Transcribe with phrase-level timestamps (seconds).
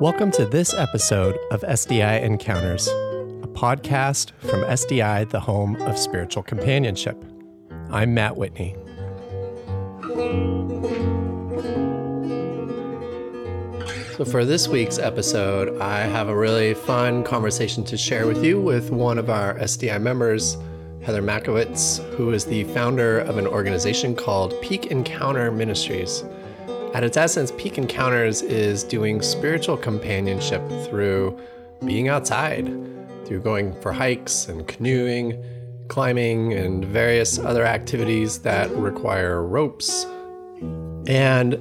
[0.00, 6.44] Welcome to this episode of SDI Encounters, a podcast from SDI, the home of spiritual
[6.44, 7.20] companionship.
[7.90, 8.76] I'm Matt Whitney.
[14.16, 18.60] So, for this week's episode, I have a really fun conversation to share with you
[18.60, 20.56] with one of our SDI members,
[21.02, 26.22] Heather Makowitz, who is the founder of an organization called Peak Encounter Ministries.
[26.94, 31.38] At its essence, Peak Encounters is doing spiritual companionship through
[31.84, 32.66] being outside,
[33.26, 35.42] through going for hikes and canoeing,
[35.88, 40.06] climbing, and various other activities that require ropes.
[41.06, 41.54] And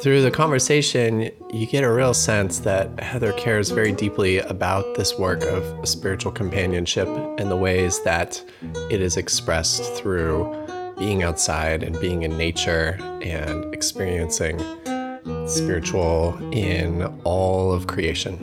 [0.00, 5.18] through the conversation, you get a real sense that Heather cares very deeply about this
[5.18, 8.42] work of spiritual companionship and the ways that
[8.90, 10.67] it is expressed through
[10.98, 14.58] being outside and being in nature and experiencing
[15.46, 18.36] spiritual in all of creation.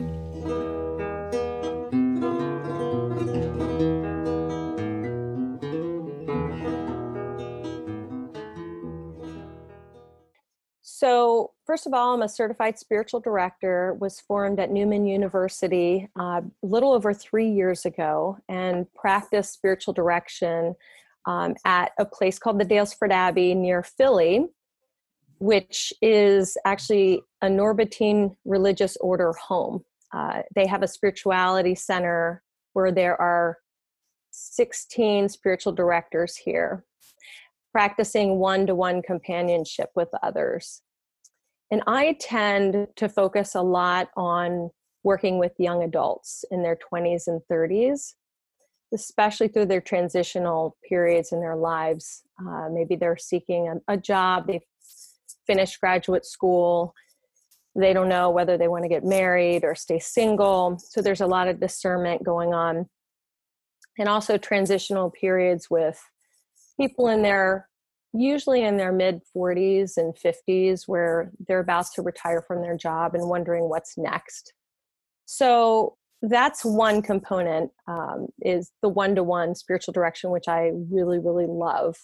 [10.82, 16.40] So, first of all, I'm a certified spiritual director, was formed at Neumann University uh,
[16.40, 20.74] a little over three years ago, and practiced spiritual direction
[21.26, 24.46] um, at a place called the Daylesford Abbey near Philly,
[25.38, 29.84] which is actually a Norbertine religious order home.
[30.14, 33.58] Uh, they have a spirituality center where there are
[34.30, 36.84] 16 spiritual directors here
[37.72, 40.80] practicing one to one companionship with others.
[41.70, 44.70] And I tend to focus a lot on
[45.02, 48.14] working with young adults in their 20s and 30s
[48.94, 52.22] especially through their transitional periods in their lives.
[52.40, 54.60] Uh, maybe they're seeking a, a job, they've
[55.46, 56.94] finished graduate school,
[57.74, 60.78] they don't know whether they want to get married or stay single.
[60.78, 62.86] So there's a lot of discernment going on.
[63.98, 66.00] And also transitional periods with
[66.78, 67.68] people in their
[68.12, 73.14] usually in their mid 40s and 50s where they're about to retire from their job
[73.14, 74.54] and wondering what's next.
[75.26, 81.96] So that's one component um, is the one-to-one spiritual direction which i really really love.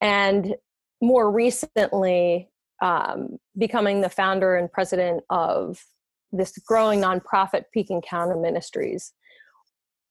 [0.00, 0.54] And
[1.02, 2.48] more recently
[2.82, 5.84] um, becoming the founder and president of
[6.32, 9.12] this growing nonprofit peak encounter ministries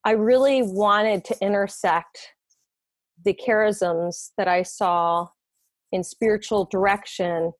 [0.06, 2.34] i really wanted to intersect
[3.26, 5.28] the charisms that i saw
[5.92, 7.52] in spiritual direction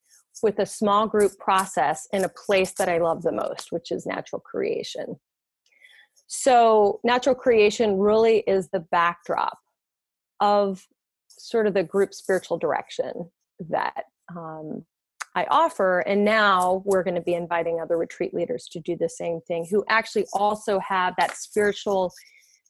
[0.42, 4.06] with a small group process in a place that i love the most which is
[4.06, 5.18] natural creation
[6.32, 9.58] so, natural creation really is the backdrop
[10.40, 10.86] of
[11.28, 13.32] sort of the group spiritual direction
[13.68, 14.04] that
[14.38, 14.86] um,
[15.36, 16.02] I offer.
[16.02, 19.66] And now we're going to be inviting other retreat leaders to do the same thing
[19.72, 22.14] who actually also have that spiritual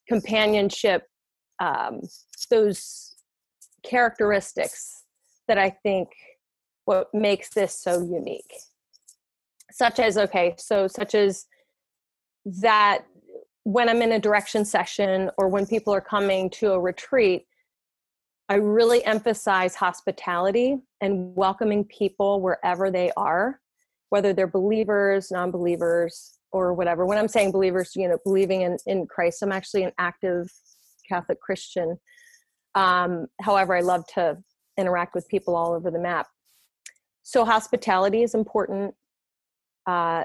[0.08, 1.04] companionship,
[1.60, 2.00] um,
[2.50, 3.18] those
[3.84, 5.04] characteristics
[5.50, 6.08] that I think
[6.86, 8.54] what makes this so unique.
[9.70, 11.46] Such as, okay, so such as
[12.46, 13.04] that
[13.70, 17.46] when I'm in a direction session or when people are coming to a retreat,
[18.50, 23.60] I really emphasize hospitality and welcoming people wherever they are,
[24.10, 27.06] whether they're believers, non believers, or whatever.
[27.06, 30.52] When I'm saying believers, you know, believing in, in Christ, I'm actually an active
[31.08, 32.00] Catholic Christian.
[32.74, 34.40] Um, however, I love to
[34.80, 36.26] interact with people all over the map.
[37.22, 38.96] So, hospitality is important.
[39.86, 40.24] Uh,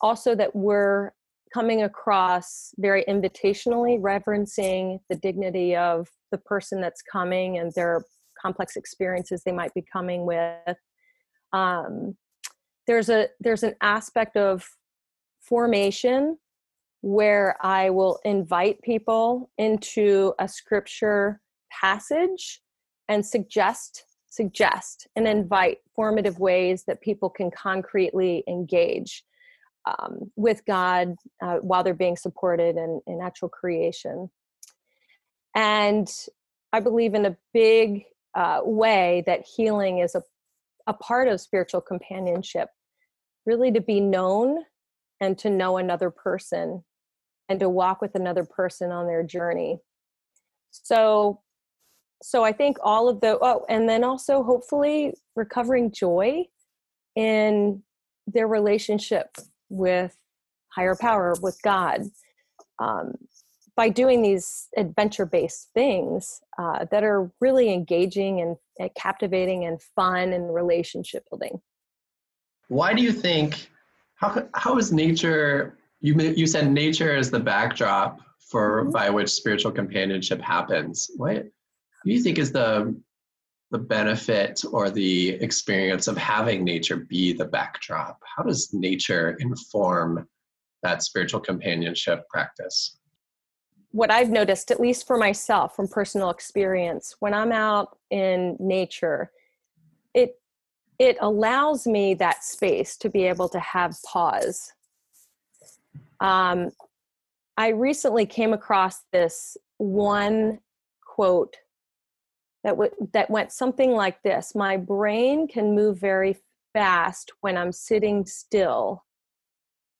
[0.00, 1.12] also, that we're
[1.52, 8.04] coming across very invitationally, reverencing the dignity of the person that's coming and their
[8.40, 10.76] complex experiences they might be coming with.
[11.52, 12.16] Um,
[12.86, 14.64] there's a there's an aspect of
[15.40, 16.38] formation
[17.02, 21.40] where I will invite people into a scripture
[21.70, 22.60] passage
[23.08, 29.24] and suggest suggest and invite formative ways that people can concretely engage
[29.98, 34.30] um, with God uh, while they're being supported in, in natural creation.
[35.54, 36.08] And
[36.72, 38.04] I believe in a big
[38.34, 40.22] uh, way that healing is a,
[40.86, 42.68] a part of spiritual companionship,
[43.46, 44.58] really to be known
[45.20, 46.84] and to know another person
[47.48, 49.78] and to walk with another person on their journey.
[50.70, 51.40] So,
[52.22, 56.44] so I think all of the, oh, and then also hopefully recovering joy
[57.16, 57.82] in
[58.28, 59.36] their relationship
[59.70, 60.14] with
[60.68, 62.02] higher power, with God,
[62.78, 63.14] um,
[63.76, 69.80] by doing these adventure based things uh, that are really engaging and, and captivating and
[69.96, 71.60] fun and relationship building.
[72.68, 73.68] Why do you think
[74.16, 78.20] How, how is nature, you, you said nature is the backdrop
[78.50, 78.92] for mm-hmm.
[78.92, 81.10] by which spiritual companionship happens.
[81.16, 81.44] What
[82.04, 82.94] do you think is the
[83.70, 88.20] the benefit or the experience of having nature be the backdrop?
[88.36, 90.26] How does nature inform
[90.82, 92.96] that spiritual companionship practice?
[93.92, 99.30] What I've noticed, at least for myself from personal experience, when I'm out in nature,
[100.14, 100.36] it
[100.98, 104.72] it allows me that space to be able to have pause.
[106.20, 106.70] Um,
[107.56, 110.58] I recently came across this one
[111.04, 111.56] quote
[112.64, 114.54] that w- that went something like this.
[114.54, 116.36] My brain can move very
[116.72, 119.04] fast when i'm sitting still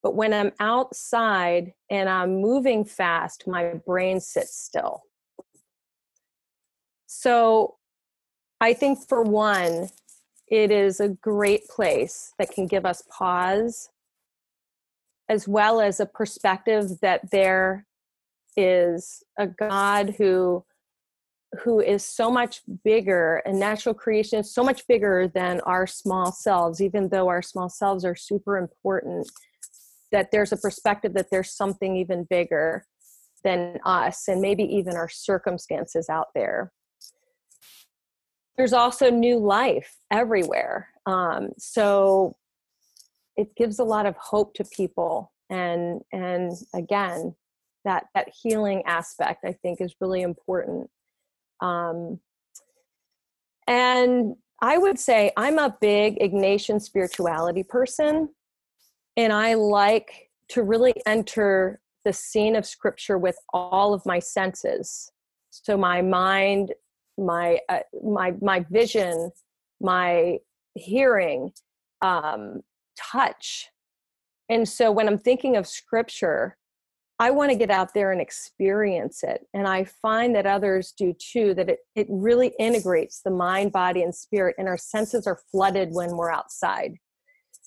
[0.02, 5.02] but when i'm outside and i'm moving fast my brain sits still.
[7.06, 7.76] So
[8.60, 9.88] i think for one
[10.48, 13.88] it is a great place that can give us pause
[15.28, 17.86] as well as a perspective that there
[18.56, 20.64] is a god who
[21.64, 26.31] who is so much bigger and natural creation is so much bigger than our small
[26.31, 29.29] selves even though our small selves are super important
[30.12, 32.85] that there's a perspective that there's something even bigger
[33.44, 36.73] than us and maybe even our circumstances out there.
[38.56, 40.88] There's also new life everywhere.
[41.06, 42.37] Um, so
[43.37, 45.32] it gives a lot of hope to people.
[45.49, 47.35] And and again
[47.85, 50.88] that that healing aspect i think is really important
[51.60, 52.20] um,
[53.66, 58.28] and I would say I'm a big Ignatian spirituality person,
[59.16, 65.12] and I like to really enter the scene of scripture with all of my senses.
[65.50, 66.72] So my mind,
[67.16, 69.30] my uh, my my vision,
[69.80, 70.38] my
[70.74, 71.52] hearing,
[72.02, 72.60] um,
[72.98, 73.68] touch.
[74.48, 76.56] And so when I'm thinking of scripture,
[77.20, 79.46] I want to get out there and experience it.
[79.52, 84.02] And I find that others do too, that it, it really integrates the mind, body,
[84.02, 86.94] and spirit, and our senses are flooded when we're outside.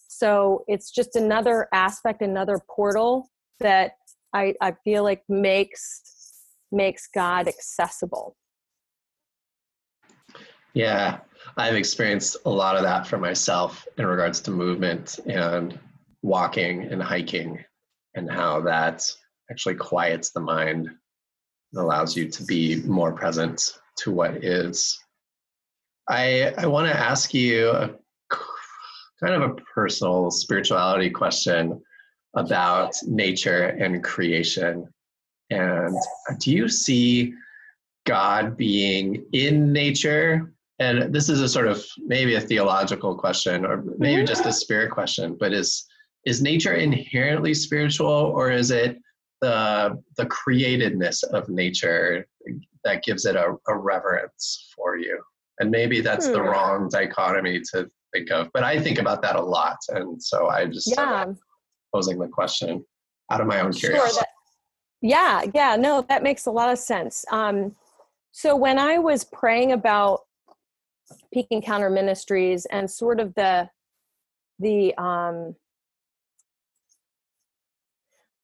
[0.07, 3.29] So it's just another aspect, another portal
[3.59, 3.91] that
[4.33, 6.01] I, I feel like makes
[6.71, 8.35] makes God accessible.
[10.73, 11.19] Yeah,
[11.55, 15.77] I've experienced a lot of that for myself in regards to movement and
[16.23, 17.63] walking and hiking
[18.15, 19.17] and how that's
[19.51, 24.99] actually quiets the mind and allows you to be more present to what is.
[26.09, 27.91] I, I want to ask you a
[29.21, 31.81] kind of a personal spirituality question
[32.35, 34.87] about nature and creation.
[35.49, 35.95] And
[36.39, 37.33] do you see
[38.05, 40.53] God being in nature?
[40.79, 44.91] And this is a sort of maybe a theological question or maybe just a spirit
[44.91, 45.85] question, but is
[46.25, 48.97] is nature inherently spiritual or is it
[49.43, 52.25] the the createdness of nature
[52.85, 55.21] that gives it a, a reverence for you
[55.59, 56.31] and maybe that's hmm.
[56.31, 60.47] the wrong dichotomy to think of but i think about that a lot and so
[60.47, 61.25] i just yeah.
[61.93, 62.85] posing the question
[63.31, 64.29] out of my own curiosity sure, that,
[65.01, 67.75] yeah yeah no that makes a lot of sense um,
[68.31, 70.21] so when i was praying about
[71.33, 73.69] peak encounter ministries and sort of the
[74.59, 75.53] the um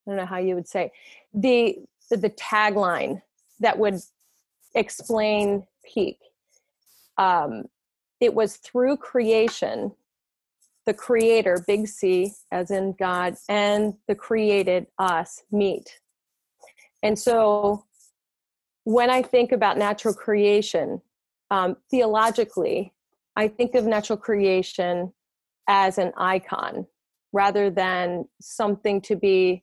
[0.10, 0.92] I don't know how you would say
[1.36, 1.78] the
[2.10, 3.22] the, the tagline
[3.60, 4.00] that would
[4.74, 6.18] explain peak.
[7.20, 7.66] Um,
[8.20, 9.92] it was through creation,
[10.88, 16.00] the creator, big C, as in God, and the created us meet.
[17.04, 17.86] And so
[18.86, 21.01] when I think about natural creation,
[21.51, 22.94] um, theologically,
[23.36, 25.13] I think of natural creation
[25.68, 26.88] as an icon
[27.32, 29.62] rather than something to be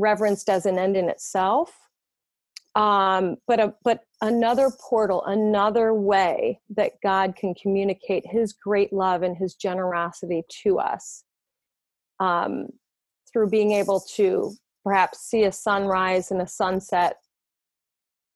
[0.00, 1.72] reverenced as an end in itself.
[2.74, 9.22] Um, but a, but another portal another way that god can communicate his great love
[9.22, 11.24] and his generosity to us
[12.20, 12.68] um,
[13.32, 14.52] through being able to
[14.84, 17.16] perhaps see a sunrise and a sunset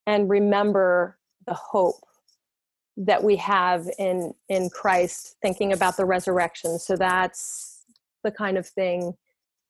[0.06, 1.16] and remember
[1.46, 2.00] the hope
[2.96, 6.78] that we have in in christ thinking about the resurrection.
[6.78, 7.84] So that's
[8.22, 9.14] the kind of thing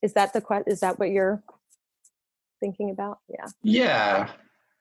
[0.03, 1.43] is that the is that what you're
[2.65, 3.19] thinking about?
[3.29, 3.47] Yeah.
[3.63, 4.31] Yeah.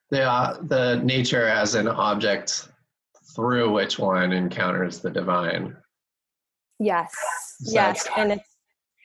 [0.09, 2.69] The uh, the nature as an object
[3.35, 5.75] through which one encounters the divine.
[6.79, 7.13] Yes.
[7.61, 8.49] Yes and it's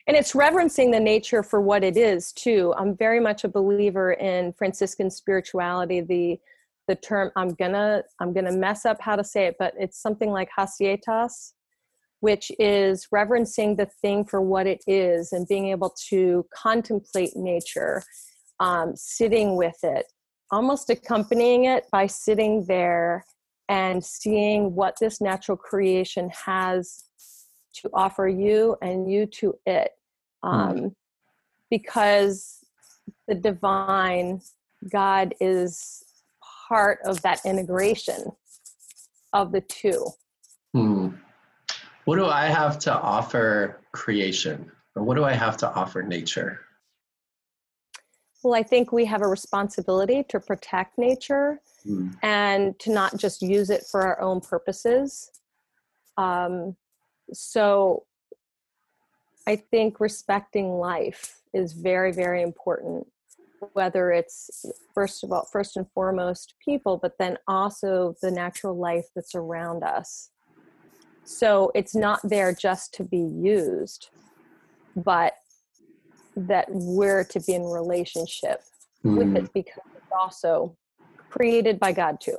[0.07, 2.73] and it's reverencing the nature for what it is too.
[2.77, 6.39] I'm very much a believer in franciscan spirituality the
[6.87, 10.31] the term i'm gonna i'm gonna mess up how to say it but it's something
[10.31, 11.51] like hasietas
[12.21, 18.03] which is reverencing the thing for what it is and being able to contemplate nature,
[18.59, 20.05] um, sitting with it,
[20.51, 23.25] almost accompanying it by sitting there
[23.67, 27.03] and seeing what this natural creation has
[27.73, 29.91] to offer you and you to it.
[30.41, 30.95] Um, mm.
[31.69, 32.65] Because
[33.27, 34.41] the divine
[34.89, 36.03] God is
[36.67, 38.31] part of that integration
[39.33, 40.05] of the two.
[40.73, 41.09] Hmm.
[42.05, 44.71] What do I have to offer creation?
[44.95, 46.61] Or what do I have to offer nature?
[48.43, 52.15] Well, I think we have a responsibility to protect nature mm.
[52.23, 55.31] and to not just use it for our own purposes.
[56.17, 56.75] Um,
[57.33, 58.05] so
[59.45, 63.07] I think respecting life is very, very important,
[63.73, 69.07] whether it's first of all, first and foremost people, but then also the natural life
[69.15, 70.29] that's around us.
[71.25, 74.09] So it's not there just to be used,
[74.95, 75.33] but
[76.47, 78.61] that we're to be in relationship
[79.03, 79.17] mm.
[79.17, 79.51] with it hmm.
[79.53, 80.75] because it's also
[81.29, 82.37] created by God too.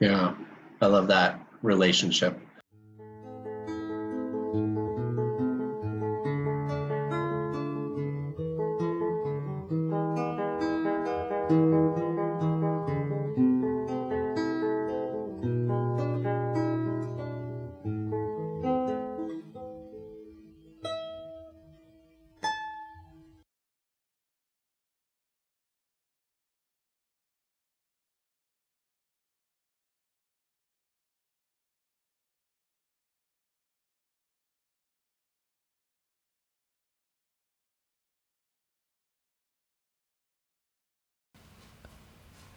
[0.00, 0.34] Yeah,
[0.80, 2.38] I love that relationship.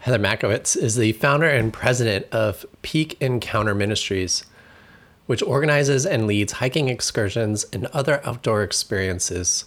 [0.05, 4.45] Heather Makowitz is the founder and president of Peak Encounter Ministries,
[5.25, 9.65] which organizes and leads hiking excursions and other outdoor experiences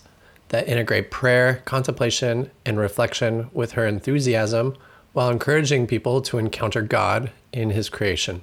[0.50, 4.76] that integrate prayer, contemplation, and reflection with her enthusiasm
[5.12, 8.42] while encouraging people to encounter God in His creation.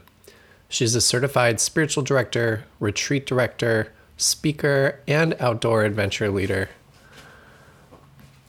[0.67, 6.67] She's a certified spiritual director, retreat director, speaker, and outdoor adventure leader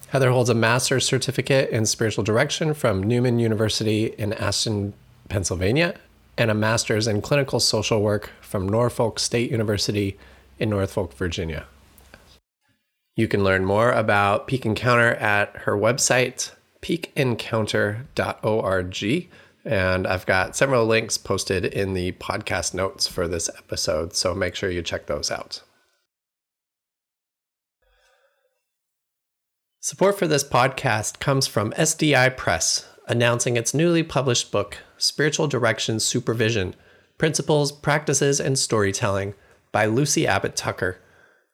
[0.08, 4.94] Heather holds a master's certificate in spiritual direction from Neumann University in Ashton,
[5.28, 5.96] Pennsylvania,
[6.38, 10.16] and a master's in clinical social work from Norfolk State University
[10.58, 11.66] in Norfolk, Virginia.
[13.16, 19.28] You can learn more about Peak Encounter at her website, peakencounter.org.
[19.64, 24.54] And I've got several links posted in the podcast notes for this episode, so make
[24.54, 25.62] sure you check those out.
[29.86, 36.00] Support for this podcast comes from SDI Press, announcing its newly published book, Spiritual Direction
[36.00, 36.74] Supervision
[37.18, 39.34] Principles, Practices, and Storytelling
[39.70, 40.98] by Lucy Abbott Tucker,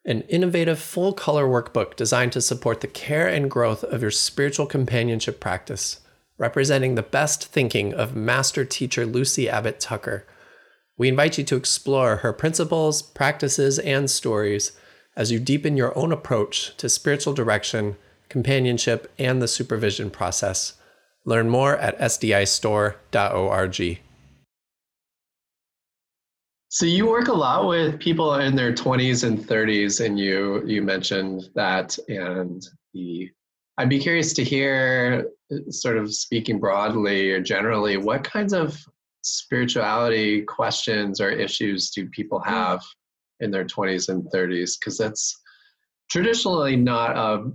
[0.07, 4.65] an innovative full color workbook designed to support the care and growth of your spiritual
[4.65, 6.01] companionship practice,
[6.39, 10.27] representing the best thinking of master teacher Lucy Abbott Tucker.
[10.97, 14.73] We invite you to explore her principles, practices, and stories
[15.15, 17.99] as you deepen your own approach to spiritual direction
[18.33, 20.75] companionship, and the supervision process.
[21.25, 24.01] Learn more at sdistore.org.
[26.69, 30.83] So you work a lot with people in their 20s and 30s, and you you
[30.83, 33.31] mentioned that, and the
[33.79, 35.29] I'd be curious to hear,
[35.69, 38.77] sort of speaking broadly or generally, what kinds of
[39.23, 42.47] spirituality questions or issues do people mm.
[42.47, 42.83] have
[43.41, 44.79] in their 20s and 30s?
[44.79, 45.39] Because that's
[46.11, 47.51] traditionally not a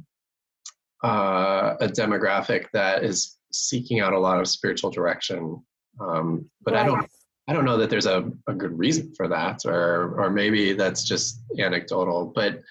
[1.03, 5.61] uh, a demographic that is seeking out a lot of spiritual direction.
[5.99, 6.83] Um, but right.
[6.83, 7.09] I don't
[7.49, 11.03] I don't know that there's a, a good reason for that, or or maybe that's
[11.03, 12.31] just anecdotal.
[12.35, 12.61] But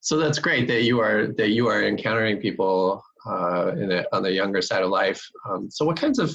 [0.00, 4.22] so that's great that you are that you are encountering people uh, in the, on
[4.22, 5.26] the younger side of life.
[5.48, 6.32] Um, so what kinds of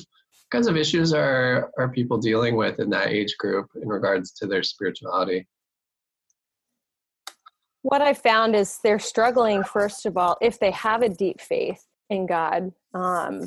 [0.51, 4.47] kinds of issues are are people dealing with in that age group in regards to
[4.47, 5.47] their spirituality?
[7.83, 11.85] What I found is they're struggling, first of all, if they have a deep faith
[12.09, 13.41] in God, um,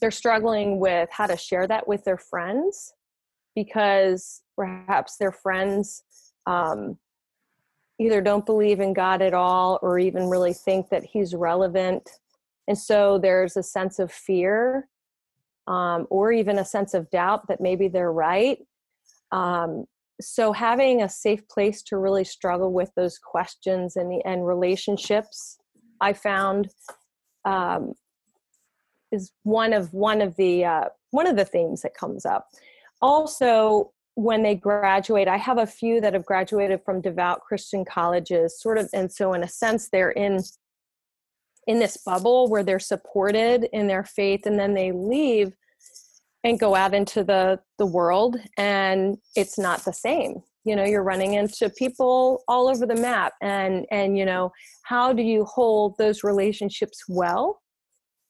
[0.00, 2.92] they're struggling with how to share that with their friends
[3.54, 6.02] because perhaps their friends
[6.46, 6.98] um,
[8.00, 12.08] either don't believe in God at all or even really think that He's relevant.
[12.66, 14.88] And so there's a sense of fear
[15.66, 18.58] um, or even a sense of doubt that maybe they're right.
[19.30, 19.84] Um,
[20.20, 25.58] so having a safe place to really struggle with those questions and the and relationships
[26.00, 26.68] i found
[27.44, 27.92] um,
[29.12, 32.48] is one of one of the uh, one of the themes that comes up.
[33.00, 38.60] Also when they graduate i have a few that have graduated from devout christian colleges
[38.60, 40.40] sort of and so in a sense they're in
[41.68, 45.52] in this bubble where they're supported in their faith and then they leave
[46.44, 51.02] and go out into the the world and it's not the same you know you're
[51.02, 54.50] running into people all over the map and and you know
[54.84, 57.60] how do you hold those relationships well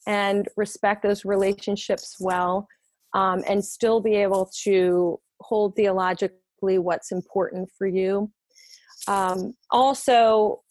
[0.06, 2.66] and respect those relationships well
[3.14, 8.30] um, and still be able to hold theologically what's important for you.
[9.06, 10.62] Um, also,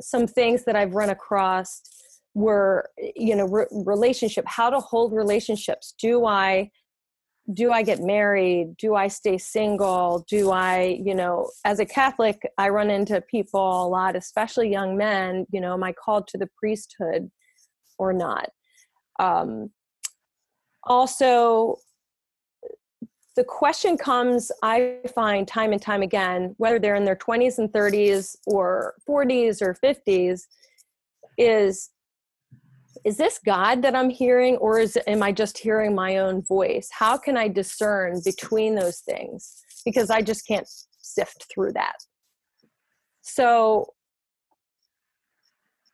[0.00, 1.80] some things that I've run across
[2.34, 5.94] were, you know, re- relationship, how to hold relationships.
[5.98, 6.70] Do I
[7.52, 8.76] do I get married?
[8.78, 10.24] Do I stay single?
[10.28, 14.96] Do I, you know, as a Catholic, I run into people a lot, especially young
[14.96, 17.30] men, you know, am I called to the priesthood
[17.98, 18.48] or not?
[19.20, 19.70] Um,
[20.84, 21.76] also,
[23.36, 27.68] the question comes, I find time and time again, whether they're in their 20s and
[27.70, 30.42] 30s or 40s or 50s,
[31.36, 31.90] is
[33.04, 36.88] is this God that I'm hearing, or is am I just hearing my own voice?
[36.90, 39.62] How can I discern between those things?
[39.84, 40.66] Because I just can't
[40.98, 41.96] sift through that.
[43.22, 43.92] So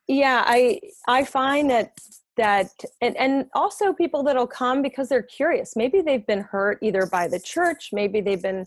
[0.07, 1.93] yeah, I I find that
[2.37, 7.05] that and, and also people that'll come because they're curious maybe they've been hurt either
[7.07, 8.65] by the church maybe they've been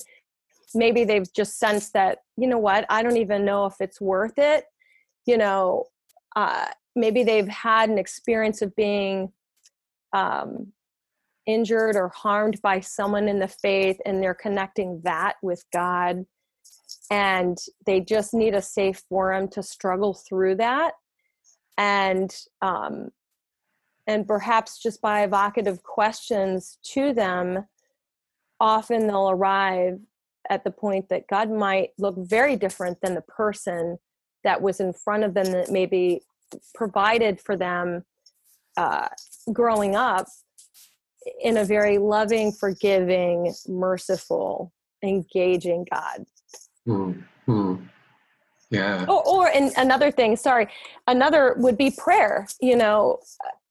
[0.75, 4.37] maybe they've just sensed that you know what i don't even know if it's worth
[4.37, 4.65] it
[5.25, 5.85] you know
[6.35, 9.31] uh, maybe they've had an experience of being
[10.13, 10.71] um,
[11.45, 16.25] injured or harmed by someone in the faith and they're connecting that with god
[17.11, 20.93] and they just need a safe forum to struggle through that.
[21.77, 23.09] And um,
[24.07, 27.65] and perhaps just by evocative questions to them
[28.59, 29.99] often they'll arrive
[30.49, 33.97] at the point that god might look very different than the person
[34.43, 36.21] that was in front of them that maybe
[36.73, 38.03] provided for them
[38.77, 39.07] uh,
[39.51, 40.27] growing up
[41.41, 46.25] in a very loving forgiving merciful engaging god
[46.87, 47.75] mm-hmm.
[48.69, 50.67] yeah or, or and another thing sorry
[51.07, 53.19] another would be prayer you know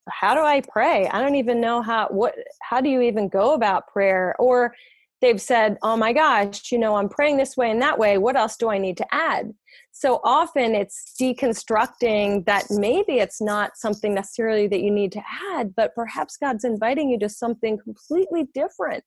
[0.09, 1.09] how do I pray?
[1.09, 4.35] I don't even know how what how do you even go about prayer?
[4.39, 4.75] Or
[5.23, 8.19] they've said, "Oh my gosh, you know, I'm praying this way and that way.
[8.19, 9.55] What else do I need to add?"
[9.93, 15.75] So often it's deconstructing that maybe it's not something necessarily that you need to add,
[15.75, 19.05] but perhaps God's inviting you to something completely different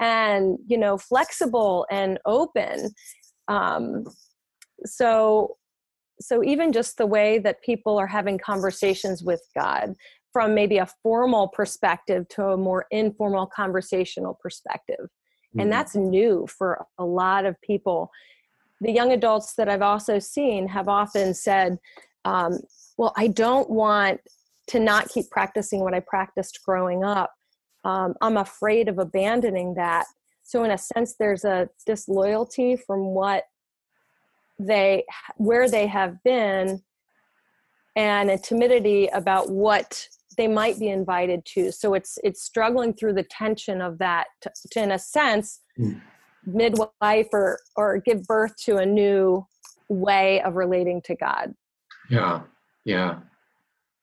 [0.00, 2.90] and, you know, flexible and open.
[3.48, 4.04] Um,
[4.86, 5.56] so
[6.20, 9.94] so even just the way that people are having conversations with god
[10.32, 15.08] from maybe a formal perspective to a more informal conversational perspective.
[15.50, 15.60] Mm-hmm.
[15.60, 18.10] And that's new for a lot of people.
[18.80, 21.78] The young adults that I've also seen have often said,
[22.24, 22.60] um,
[22.96, 24.20] Well, I don't want
[24.68, 27.32] to not keep practicing what I practiced growing up.
[27.84, 30.04] Um, I'm afraid of abandoning that.
[30.42, 33.44] So, in a sense, there's a disloyalty from what
[34.58, 35.04] they,
[35.36, 36.82] where they have been,
[37.96, 40.08] and a timidity about what
[40.38, 41.70] they might be invited to.
[41.70, 46.00] So it's it's struggling through the tension of that to, to in a sense mm.
[46.46, 49.46] midwife or or give birth to a new
[49.90, 51.52] way of relating to god.
[52.08, 52.40] Yeah
[52.88, 53.18] yeah.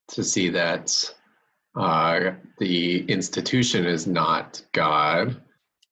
[0.09, 0.93] To see that
[1.75, 5.41] uh, the institution is not god.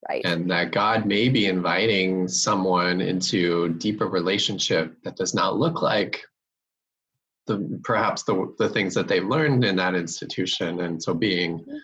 [0.07, 0.21] Right.
[0.23, 6.21] And that god may be inviting someone into deeper relationship that does not look like
[7.47, 10.81] the perhaps the the things that they've learned in that institution.
[10.81, 11.77] And so being mm-hmm.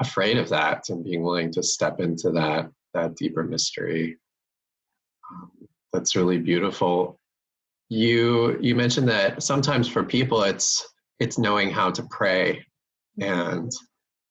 [0.00, 4.16] afraid of that and being willing to step into that that deeper mystery
[5.30, 5.50] um,
[5.92, 7.18] that's really beautiful.
[7.88, 10.86] You you mentioned that sometimes for people it's
[11.20, 12.64] it's knowing how to pray
[13.20, 13.70] and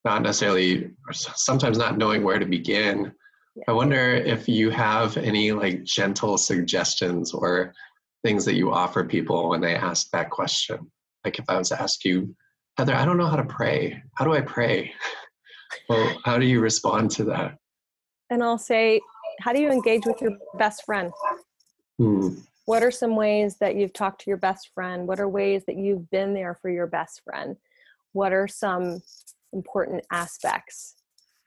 [0.04, 3.14] not necessarily sometimes not knowing where to begin.
[3.68, 7.74] I wonder if you have any like gentle suggestions or
[8.24, 10.92] things that you offer people when they ask that question.
[11.26, 12.36] Like if I was to ask you,
[12.78, 14.02] Heather, I don't know how to pray.
[14.16, 14.94] How do I pray?
[15.90, 17.58] well, how do you respond to that?
[18.30, 19.02] And I'll say,
[19.40, 21.12] how do you engage with your best friend?
[21.98, 22.30] Hmm.
[22.66, 25.08] What are some ways that you've talked to your best friend?
[25.08, 27.58] What are ways that you've been there for your best friend?
[28.14, 29.02] What are some
[29.52, 30.96] important aspects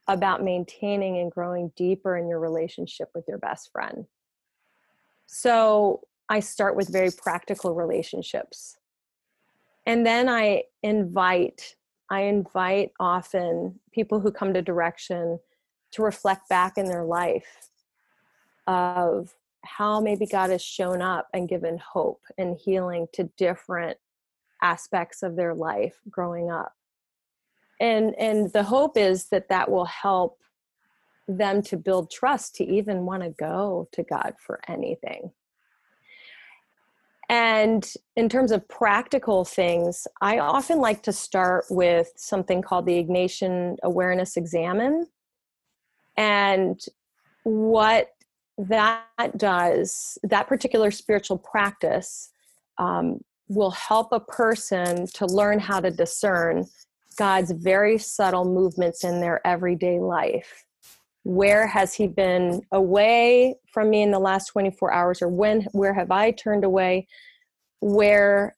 [0.06, 4.06] about maintaining and growing deeper in your relationship with your best friend?
[5.26, 8.78] So, I start with very practical relationships.
[9.86, 11.76] And then I invite,
[12.10, 15.38] I invite often people who come to direction
[15.92, 17.68] to reflect back in their life
[18.66, 19.34] of
[19.64, 23.98] how maybe God has shown up and given hope and healing to different
[24.62, 26.74] aspects of their life growing up.
[27.80, 30.38] And and the hope is that that will help
[31.26, 35.32] them to build trust to even want to go to God for anything.
[37.28, 43.02] And in terms of practical things, I often like to start with something called the
[43.02, 45.06] Ignatian Awareness Examen.
[46.16, 46.80] And
[47.44, 48.10] what
[48.58, 52.30] that does, that particular spiritual practice,
[52.78, 56.66] um, will help a person to learn how to discern
[57.16, 60.64] God's very subtle movements in their everyday life.
[61.24, 65.62] Where has He been away from me in the last 24 hours, or when?
[65.72, 67.08] Where have I turned away?
[67.80, 68.54] Where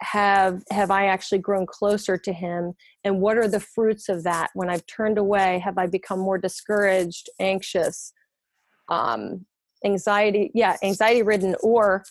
[0.00, 2.74] have have I actually grown closer to Him?
[3.04, 4.50] And what are the fruits of that?
[4.54, 8.12] When I've turned away, have I become more discouraged, anxious,
[8.88, 9.44] um,
[9.84, 10.52] anxiety?
[10.54, 12.04] Yeah, anxiety ridden, or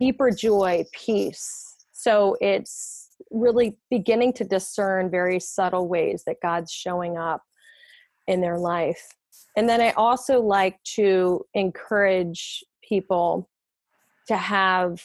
[0.00, 1.76] deeper joy, peace.
[1.92, 7.42] So it's really beginning to discern very subtle ways that God's showing up
[8.26, 9.06] in their life.
[9.56, 13.48] And then I also like to encourage people
[14.28, 15.02] to have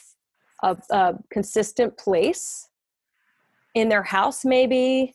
[0.63, 2.67] a, a consistent place
[3.75, 5.13] in their house, maybe,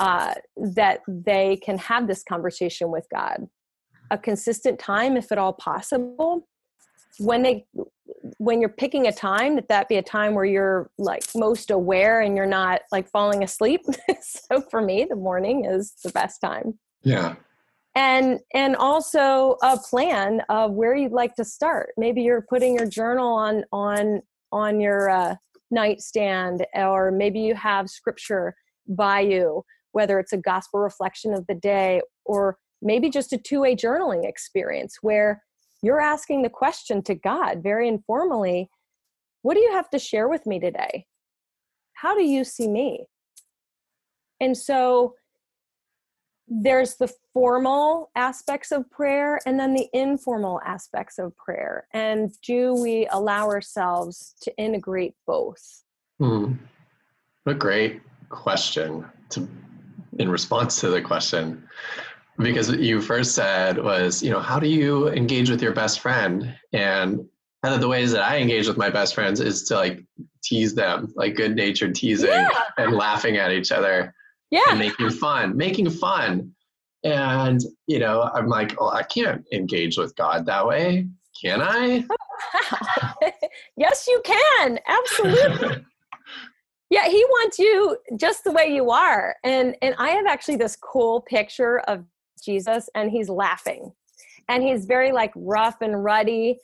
[0.00, 3.48] uh, that they can have this conversation with God.
[4.10, 6.46] A consistent time, if at all possible.
[7.18, 7.66] When they
[8.38, 12.20] when you're picking a time that that be a time where you're like most aware
[12.20, 13.82] and you're not like falling asleep
[14.20, 17.34] so for me the morning is the best time yeah
[17.96, 22.86] and and also a plan of where you'd like to start maybe you're putting your
[22.86, 24.20] journal on on
[24.52, 25.34] on your uh,
[25.70, 28.54] nightstand or maybe you have scripture
[28.86, 33.74] by you whether it's a gospel reflection of the day or maybe just a two-way
[33.74, 35.42] journaling experience where
[35.82, 38.68] you're asking the question to God very informally
[39.46, 41.06] what do you have to share with me today?
[41.92, 43.06] How do you see me?
[44.40, 45.14] And so
[46.48, 51.88] there's the formal aspects of prayer and then the informal aspects of prayer.
[51.92, 55.82] And do we allow ourselves to integrate both?
[56.18, 56.52] Hmm.
[57.44, 59.48] What a great question to
[60.18, 61.68] in response to the question
[62.38, 66.54] because you first said was you know how do you engage with your best friend
[66.72, 67.18] and
[67.60, 70.02] one of the ways that i engage with my best friends is to like
[70.42, 72.48] tease them like good natured teasing yeah.
[72.78, 74.14] and laughing at each other
[74.50, 74.74] yeah.
[74.74, 76.52] making fun making fun.
[77.04, 81.08] And you know i'm like oh i can't engage with god that way.
[81.40, 82.04] Can i?
[83.76, 84.78] Yes you can.
[84.86, 85.84] Absolutely.
[86.88, 89.34] Yeah he wants you just the way you are.
[89.42, 92.04] And and i have actually this cool picture of
[92.42, 93.92] Jesus and he's laughing.
[94.48, 96.58] And he's very like rough and ruddy.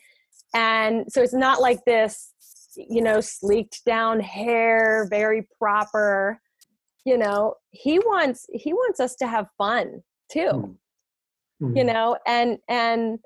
[0.55, 2.33] And so it's not like this,
[2.77, 6.40] you know, sleeked down hair, very proper.
[7.05, 10.77] You know, he wants he wants us to have fun too.
[11.62, 11.77] Mm-hmm.
[11.77, 13.19] You know, and and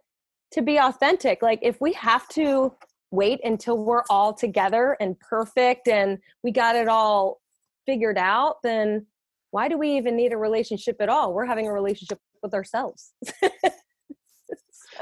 [0.53, 1.43] to be authentic.
[1.43, 2.73] Like if we have to
[3.11, 7.41] wait until we're all together and perfect and we got it all
[7.87, 9.07] figured out, then
[9.51, 11.33] why do we even need a relationship at all?
[11.33, 13.13] We're having a relationship with ourselves.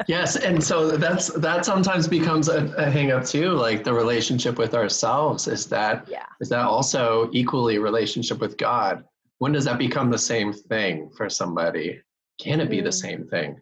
[0.08, 4.58] yes, and so that's that sometimes becomes a, a hang up too, like the relationship
[4.58, 5.48] with ourselves.
[5.48, 6.26] Is that yeah.
[6.40, 9.04] is that also equally relationship with God?
[9.38, 12.00] When does that become the same thing for somebody?
[12.40, 12.84] Can it be mm.
[12.84, 13.60] the same thing?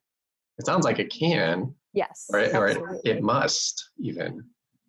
[0.59, 1.75] It sounds like it can.
[1.93, 2.27] Yes.
[2.33, 4.45] Or, or it, it must even.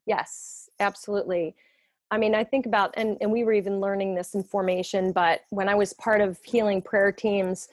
[0.06, 1.56] Yes, absolutely.
[2.12, 5.42] I mean, I think about, and, and we were even learning this in formation, but
[5.50, 7.70] when I was part of healing prayer teams,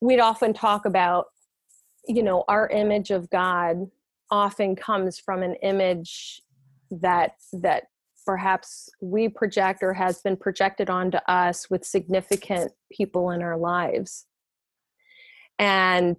[0.00, 1.26] we'd often talk about
[2.06, 3.88] you know our image of god
[4.30, 6.42] often comes from an image
[6.90, 7.84] that that
[8.24, 14.26] perhaps we project or has been projected onto us with significant people in our lives.
[15.58, 16.18] And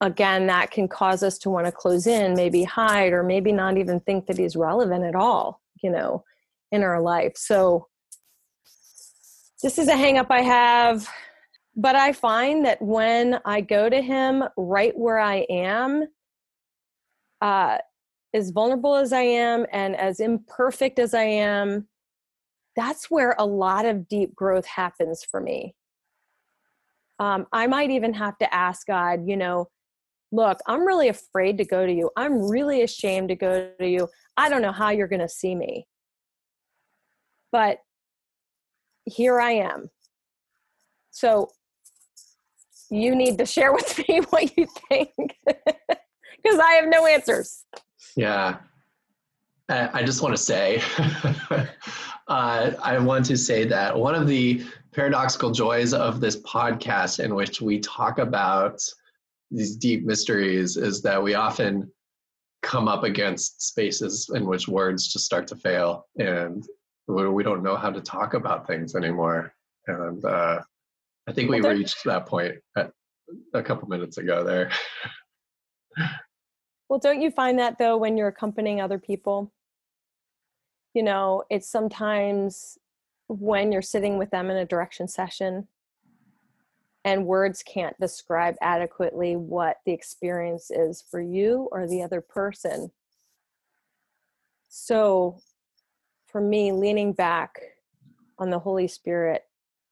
[0.00, 3.78] again that can cause us to want to close in maybe hide or maybe not
[3.78, 6.24] even think that he's relevant at all you know
[6.72, 7.32] in our life.
[7.36, 7.88] So
[9.62, 11.08] this is a hang up i have
[11.74, 16.04] but I find that when I go to him right where I am,
[17.40, 17.78] uh,
[18.34, 21.88] as vulnerable as I am and as imperfect as I am,
[22.76, 25.74] that's where a lot of deep growth happens for me.
[27.18, 29.68] Um, I might even have to ask God, you know,
[30.30, 32.10] look, I'm really afraid to go to you.
[32.16, 34.08] I'm really ashamed to go to you.
[34.36, 35.86] I don't know how you're going to see me.
[37.50, 37.78] But
[39.04, 39.90] here I am.
[41.10, 41.50] So
[42.92, 45.10] you need to share with me what you think.
[45.46, 47.64] because I have no answers.
[48.16, 48.58] Yeah.
[49.68, 50.82] I just want to say,
[52.28, 57.34] uh, I want to say that one of the paradoxical joys of this podcast, in
[57.34, 58.82] which we talk about
[59.50, 61.90] these deep mysteries, is that we often
[62.60, 66.64] come up against spaces in which words just start to fail and
[67.08, 69.54] we don't know how to talk about things anymore.
[69.86, 70.60] And uh,
[71.28, 72.54] I think we well, reached that point
[73.54, 74.70] a couple minutes ago there.
[76.88, 79.52] well, don't you find that though when you're accompanying other people?
[80.94, 82.76] You know, it's sometimes
[83.28, 85.68] when you're sitting with them in a direction session
[87.04, 92.92] and words can't describe adequately what the experience is for you or the other person.
[94.68, 95.38] So,
[96.26, 97.60] for me, leaning back
[98.38, 99.42] on the Holy Spirit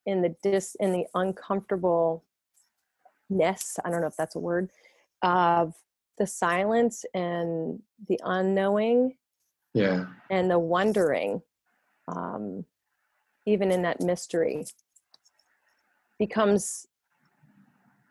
[0.06, 2.22] in the dis in the uncomfortableness,
[3.84, 4.70] I don't know if that's a word,
[5.22, 5.74] of
[6.18, 9.16] the silence and the unknowing,
[9.74, 11.42] yeah, and the wondering,
[12.08, 12.64] um,
[13.46, 14.64] even in that mystery,
[16.18, 16.86] becomes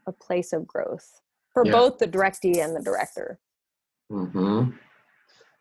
[0.08, 1.21] a place of growth
[1.54, 1.71] for yeah.
[1.71, 3.39] both the directee and the director.
[4.12, 4.71] Mm-hmm.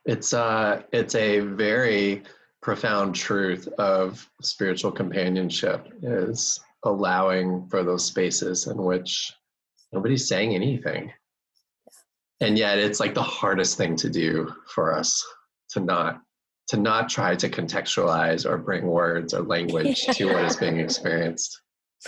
[0.05, 2.23] It's uh, it's a very
[2.63, 9.33] profound truth of spiritual companionship is allowing for those spaces in which
[9.93, 11.13] nobody's saying anything.
[12.41, 15.25] And yet it's like the hardest thing to do for us
[15.71, 16.21] to not
[16.69, 21.61] to not try to contextualize or bring words or language to what is being experienced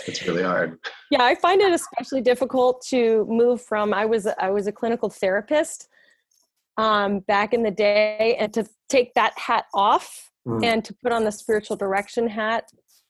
[0.07, 0.77] it's really hard
[1.09, 5.09] yeah i find it especially difficult to move from i was i was a clinical
[5.09, 5.87] therapist
[6.77, 10.63] um, back in the day and to take that hat off mm.
[10.63, 12.65] and to put on the spiritual direction hat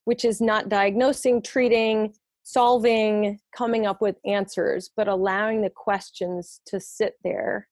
[0.06, 2.14] which is not diagnosing treating
[2.44, 7.68] solving coming up with answers but allowing the questions to sit there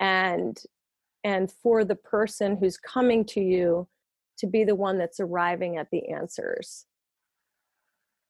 [0.00, 0.62] and
[1.24, 3.88] and for the person who's coming to you
[4.38, 6.86] to be the one that's arriving at the answers.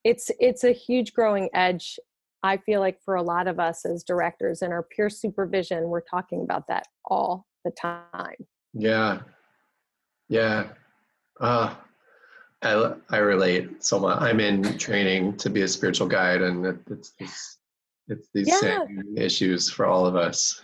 [0.04, 1.98] It's it's a huge growing edge
[2.44, 5.88] i feel like for a lot of us as directors and our peer supervision.
[5.88, 8.36] We're talking about that all the time.
[8.72, 9.20] Yeah
[10.28, 10.68] yeah.
[11.40, 11.74] Uh
[12.62, 16.76] i i relate so much i'm in training to be a spiritual guide and it,
[16.90, 17.58] it's it's,
[18.08, 18.58] it's these yeah.
[18.58, 20.60] same issues for all of us.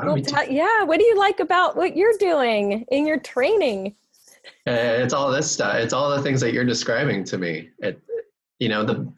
[0.00, 3.94] Well, yeah what do you like about what you're doing in your training?
[4.66, 7.70] It's all this stuff it's all the things that you're describing to me.
[7.78, 8.02] It,
[8.58, 9.12] you know the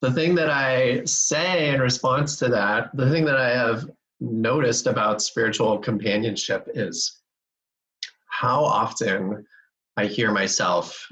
[0.00, 3.88] the thing that i say in response to that the thing that i have
[4.20, 7.21] noticed about spiritual companionship is
[8.42, 9.46] how often
[9.96, 11.06] i hear myself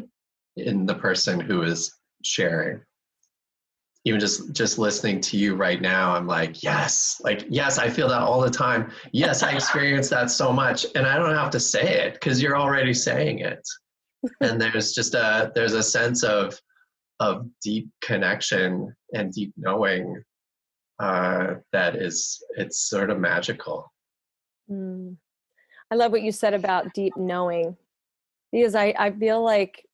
[0.57, 2.81] in the person who is sharing.
[4.05, 7.21] Even just just listening to you right now i'm like yes.
[7.23, 8.91] Like yes i feel that all the time.
[9.13, 12.59] Yes i experience that so much and i don't have to say it because you're
[12.59, 13.63] already saying it.
[14.41, 16.61] And there's just a there's a sense of
[17.21, 20.23] of deep connection and deep knowing
[20.99, 23.91] uh, that is it's sort of magical.
[24.71, 25.17] Mm.
[25.91, 27.77] I love what you said about deep knowing
[28.53, 29.87] because i i feel like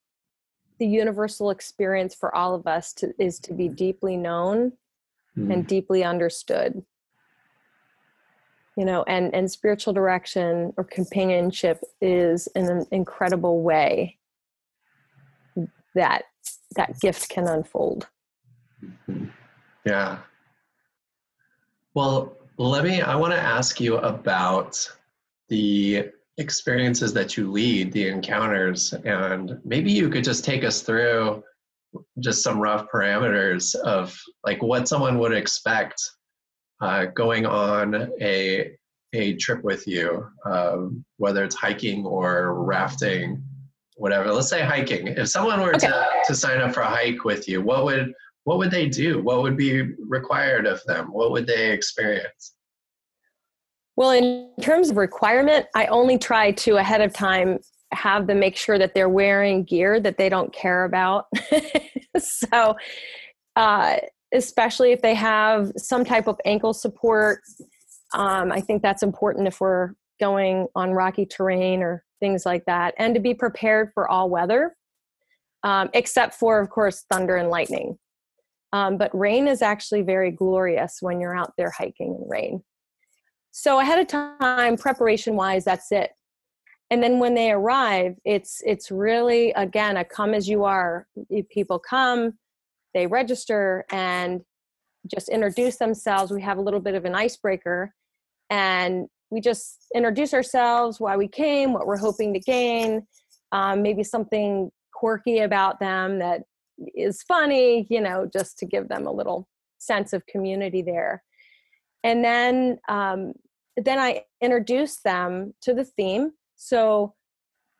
[0.78, 4.72] the universal experience for all of us to, is to be deeply known
[5.36, 5.52] mm.
[5.52, 6.82] and deeply understood
[8.76, 14.18] you know and and spiritual direction or companionship is an incredible way
[15.94, 16.24] that
[16.76, 18.06] that gift can unfold.
[19.84, 20.18] Yeah.
[21.94, 24.90] Well, let me, I want to ask you about
[25.48, 31.42] the experiences that you lead, the encounters, and maybe you could just take us through
[32.20, 36.00] just some rough parameters of like what someone would expect
[36.80, 38.72] uh, going on a
[39.12, 43.42] a trip with you, um, whether it's hiking or rafting
[43.96, 44.30] whatever.
[44.30, 45.06] Let's say hiking.
[45.06, 45.86] If someone were okay.
[45.86, 48.12] to, to sign up for a hike with you what would
[48.44, 49.22] what would they do?
[49.22, 51.06] What would be required of them?
[51.12, 52.55] What would they experience
[53.96, 57.58] well in terms of requirement i only try to ahead of time
[57.92, 61.26] have them make sure that they're wearing gear that they don't care about
[62.18, 62.76] so
[63.56, 63.96] uh,
[64.34, 67.40] especially if they have some type of ankle support
[68.14, 72.94] um, i think that's important if we're going on rocky terrain or things like that,
[72.98, 74.74] and to be prepared for all weather,
[75.62, 77.98] um, except for, of course, thunder and lightning.
[78.72, 82.62] Um, but rain is actually very glorious when you're out there hiking in rain.
[83.58, 86.10] So ahead of time, preparation wise, that's it.
[86.90, 91.06] And then when they arrive, it's it's really again a come as you are.
[91.50, 92.34] People come,
[92.92, 94.42] they register, and
[95.10, 96.30] just introduce themselves.
[96.30, 97.94] We have a little bit of an icebreaker,
[98.50, 103.06] and we just introduce ourselves, why we came, what we're hoping to gain,
[103.52, 106.42] um, maybe something quirky about them that
[106.94, 111.22] is funny, you know, just to give them a little sense of community there.
[112.04, 113.32] And then um,
[113.76, 116.32] then I introduce them to the theme.
[116.56, 117.14] So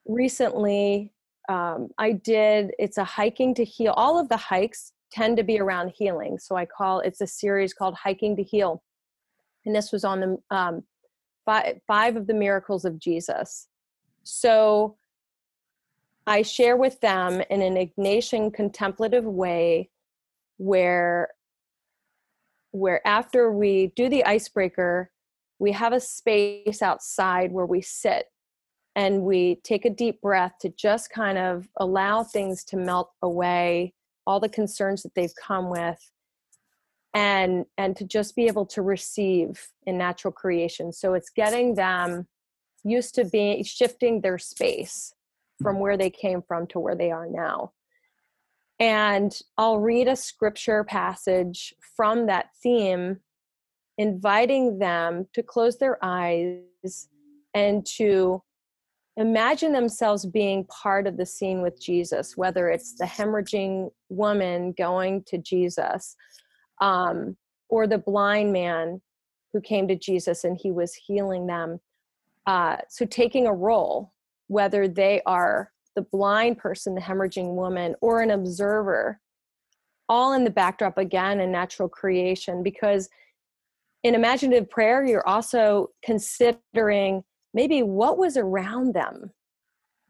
[0.06, 1.12] recently
[1.48, 3.92] um, I did it's a hiking to heal.
[3.96, 6.38] All of the hikes tend to be around healing.
[6.38, 8.82] So I call it's a series called Hiking to Heal.
[9.64, 10.82] And this was on the um,
[11.44, 13.68] five, five of the miracles of Jesus.
[14.24, 14.96] So
[16.26, 19.90] I share with them in an Ignatian contemplative way
[20.58, 21.28] where
[22.72, 25.10] where after we do the icebreaker,
[25.58, 28.26] we have a space outside where we sit
[28.94, 33.94] and we take a deep breath to just kind of allow things to melt away,
[34.26, 36.10] all the concerns that they've come with,
[37.14, 40.92] and and to just be able to receive in natural creation.
[40.92, 42.26] So it's getting them
[42.84, 45.12] used to being shifting their space
[45.62, 47.72] from where they came from to where they are now.
[48.78, 53.20] And I'll read a scripture passage from that theme,
[53.98, 57.08] inviting them to close their eyes
[57.54, 58.42] and to
[59.16, 65.24] imagine themselves being part of the scene with Jesus, whether it's the hemorrhaging woman going
[65.26, 66.16] to Jesus
[66.80, 67.36] um,
[67.68, 69.00] or the blind man
[69.52, 71.80] who came to Jesus and he was healing them.
[72.46, 74.12] Uh, so taking a role,
[74.48, 79.18] whether they are the blind person, the hemorrhaging woman, or an observer,
[80.10, 82.62] all in the backdrop again in natural creation.
[82.62, 83.08] Because
[84.06, 89.32] in imaginative prayer, you're also considering maybe what was around them.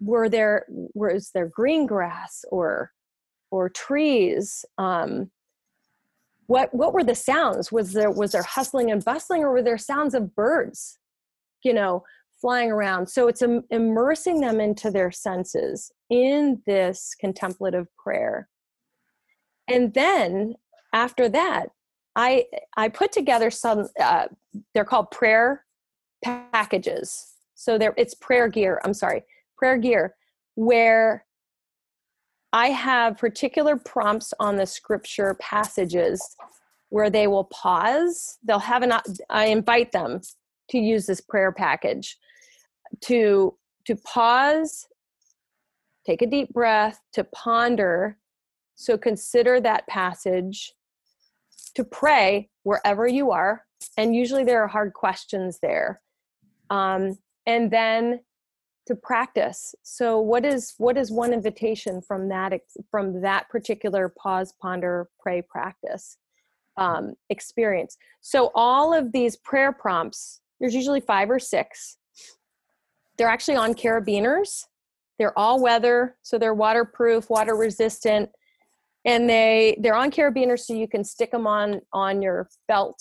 [0.01, 2.93] Were there was there green grass or
[3.51, 4.67] or trees?
[4.77, 5.31] Um,
[6.47, 7.73] what what were the sounds?
[7.73, 10.99] Was there was there hustling and bustling, or were there sounds of birds?
[11.65, 12.05] You know,
[12.39, 13.09] flying around.
[13.09, 18.49] So it's Im- immersing them into their senses in this contemplative prayer.
[19.67, 20.57] And then
[20.93, 21.71] after that,
[22.17, 23.89] I I put together some.
[24.01, 24.27] Uh,
[24.75, 25.65] they're called prayer
[26.25, 27.35] packages.
[27.55, 28.81] So there, it's prayer gear.
[28.85, 29.23] I'm sorry,
[29.57, 30.15] prayer gear,
[30.55, 31.25] where
[32.53, 36.37] I have particular prompts on the scripture passages
[36.89, 38.39] where they will pause.
[38.43, 38.93] They'll have an.
[39.29, 40.21] I invite them
[40.71, 42.17] to use this prayer package
[43.03, 43.55] to
[43.87, 44.89] to pause
[46.07, 48.17] take a deep breath to ponder
[48.77, 50.73] so consider that passage
[51.77, 53.63] to pray wherever you are
[53.97, 56.01] and usually there are hard questions there.
[56.71, 58.21] Um, and then
[58.87, 59.75] to practice.
[59.83, 62.53] So what is what is one invitation from that
[62.91, 66.19] from that particular pause ponder pray practice
[66.77, 67.97] um, experience?
[68.21, 71.99] So all of these prayer prompts there's usually five or six.
[73.19, 74.65] They're actually on carabiners.
[75.19, 78.31] They're all weather, so they're waterproof, water resistant,
[79.07, 82.99] and they they're on carabiners so you can stick them on on your belt.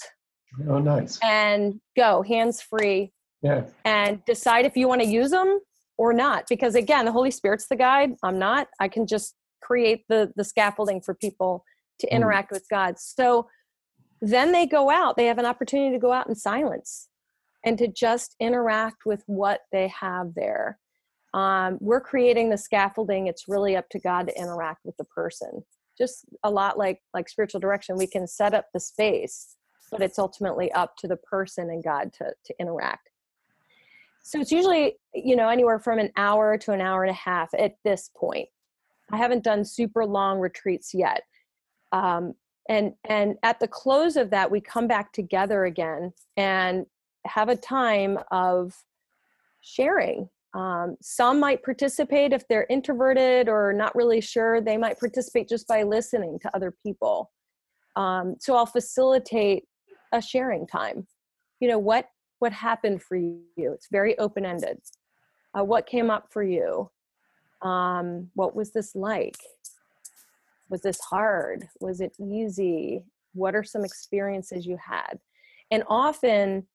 [0.70, 1.20] Oh, nice.
[1.22, 3.12] And go hands free.
[3.42, 3.64] Yeah.
[3.84, 5.60] And decide if you want to use them
[5.98, 8.12] or not, because again, the Holy Spirit's the guide.
[8.24, 8.68] I'm not.
[8.80, 11.66] I can just create the the scaffolding for people
[12.00, 12.12] to mm.
[12.12, 12.54] interact mm.
[12.54, 12.98] with God.
[13.00, 13.50] So
[14.22, 15.18] then they go out.
[15.18, 17.10] They have an opportunity to go out in silence
[17.66, 20.80] and to just interact with what they have there.
[21.34, 23.28] Um, we're creating the scaffolding.
[23.28, 25.66] It's really up to God to interact with the person.
[25.98, 29.56] Just a lot like like spiritual direction, we can set up the space,
[29.92, 33.10] but it's ultimately up to the person and God to to interact.
[34.24, 37.54] So it's usually you know anywhere from an hour to an hour and a half
[37.58, 38.50] at this point.
[39.12, 41.24] I haven't done super long retreats yet.
[41.92, 42.34] Um,
[42.68, 46.86] and and at the close of that we come back together again and
[47.26, 48.74] have a time of
[49.62, 50.30] sharing.
[50.56, 54.62] Um, some might participate if they're introverted or not really sure.
[54.62, 57.30] They might participate just by listening to other people.
[57.98, 59.66] Um, so I'll facilitate
[60.14, 61.08] a sharing time.
[61.60, 62.08] You know what
[62.40, 63.44] what happened for you?
[63.58, 64.80] It's very open ended.
[65.58, 66.90] Uh, what came up for you?
[67.62, 69.38] Um, what was this like?
[70.70, 71.68] Was this hard?
[71.80, 73.04] Was it easy?
[73.34, 75.20] What are some experiences you had?
[75.72, 76.68] And often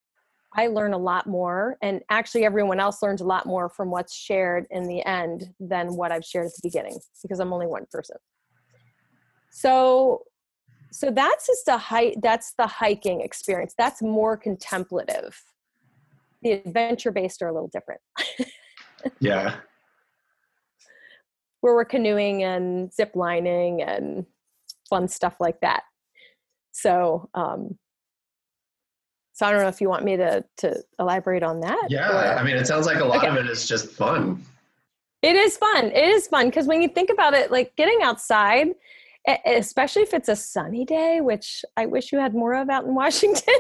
[0.53, 4.15] I learn a lot more, and actually, everyone else learns a lot more from what's
[4.15, 7.87] shared in the end than what I've shared at the beginning because I'm only one
[7.91, 8.17] person.
[9.51, 10.23] So,
[10.91, 12.17] so that's just a hike.
[12.21, 13.75] That's the hiking experience.
[13.79, 15.41] That's more contemplative.
[16.43, 18.01] The adventure based are a little different.
[19.21, 19.57] yeah.
[21.61, 24.27] Where we're canoeing and zip lining and
[24.89, 25.85] fun stuff like that.
[26.73, 27.79] So, um,
[29.41, 31.87] so I don't know if you want me to to elaborate on that.
[31.89, 32.39] Yeah, or...
[32.39, 33.29] I mean, it sounds like a lot okay.
[33.29, 34.45] of it is just fun.
[35.23, 35.87] It is fun.
[35.87, 38.69] It is fun because when you think about it, like getting outside,
[39.47, 42.95] especially if it's a sunny day, which I wish you had more of out in
[43.05, 43.55] Washington.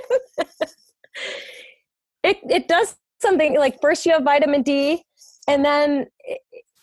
[2.22, 5.02] it it does something like first you have vitamin D,
[5.48, 6.08] and then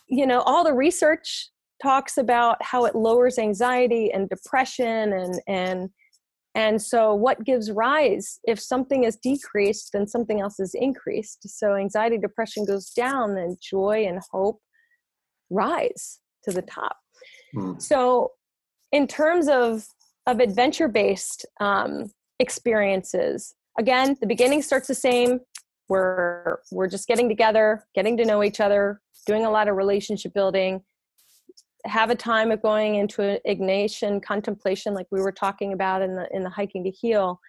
[0.08, 1.52] you know all the research
[1.84, 5.90] talks about how it lowers anxiety and depression and and
[6.58, 11.48] and so what gives rise if something is decreased then something else is increased.
[11.48, 14.60] So anxiety depression goes down and joy and hope
[15.52, 16.98] rise to the top.
[17.56, 17.82] Mm.
[17.82, 18.32] so
[18.92, 19.86] in terms of
[20.26, 25.40] of adventure based um, experiences again the beginning starts the same.
[25.90, 30.34] We're we're just getting together getting to know each other doing a lot of relationship
[30.34, 30.82] building
[31.88, 36.16] have a time of going into an Ignatian contemplation like we were talking about in
[36.16, 37.40] the in the hiking to heal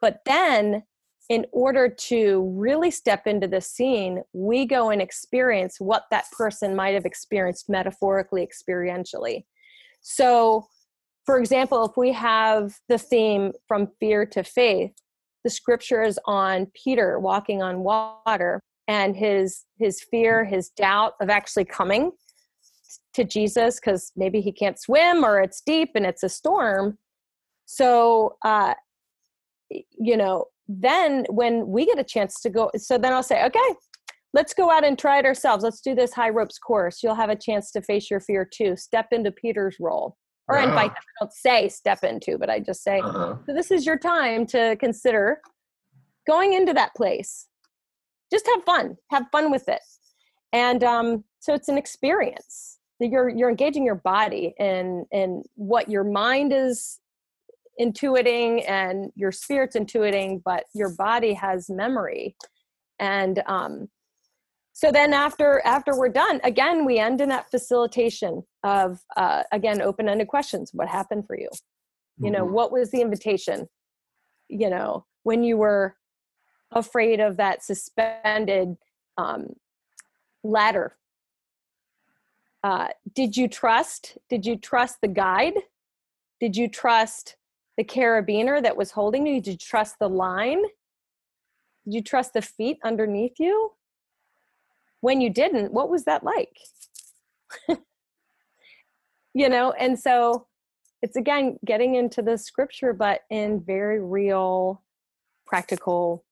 [0.00, 0.82] but then
[1.30, 6.76] in order to really step into the scene we go and experience what that person
[6.76, 9.44] might have experienced metaphorically experientially.
[10.02, 10.66] So
[11.24, 14.92] for example if we have the theme from fear to faith
[15.42, 21.30] the scripture is on peter walking on water and his his fear his doubt of
[21.30, 22.12] actually coming
[23.14, 26.98] to Jesus because maybe he can't swim or it's deep and it's a storm.
[27.66, 28.74] So, uh,
[29.70, 33.74] you know, then when we get a chance to go, so then I'll say, okay,
[34.32, 35.64] let's go out and try it ourselves.
[35.64, 37.02] Let's do this high ropes course.
[37.02, 38.76] You'll have a chance to face your fear too.
[38.76, 40.16] Step into Peter's role
[40.48, 40.68] or uh-huh.
[40.68, 40.96] invite them.
[40.96, 43.36] I don't say step into, but I just say, uh-huh.
[43.46, 45.40] so this is your time to consider
[46.26, 47.46] going into that place.
[48.32, 49.80] Just have fun, have fun with it.
[50.52, 56.04] And um, so it's an experience you're you're engaging your body in in what your
[56.04, 57.00] mind is
[57.80, 62.36] intuiting and your spirit's intuiting but your body has memory.
[62.98, 63.88] And um
[64.72, 69.82] so then after after we're done again we end in that facilitation of uh, again
[69.82, 70.70] open-ended questions.
[70.72, 71.48] What happened for you?
[72.18, 72.54] You know mm-hmm.
[72.54, 73.68] what was the invitation?
[74.48, 75.96] You know when you were
[76.70, 78.76] afraid of that suspended
[79.16, 79.54] um,
[80.42, 80.96] ladder
[82.64, 85.54] uh, did you trust did you trust the guide?
[86.40, 87.36] Did you trust
[87.76, 89.40] the carabiner that was holding you?
[89.40, 90.62] Did you trust the line?
[91.84, 93.72] Did you trust the feet underneath you?
[95.02, 96.58] When you didn't what was that like?
[99.36, 100.46] You know and so
[101.02, 104.80] it's again getting into the scripture but in very real
[105.44, 106.24] practical